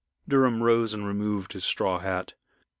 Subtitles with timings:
[0.27, 2.33] Durham rose and removed his straw hat.